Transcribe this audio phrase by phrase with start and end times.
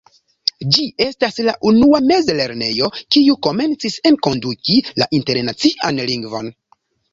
[0.77, 6.53] Ĝi estas la unua mezlernejo kiu komencis enkonduki la internacian lingvon.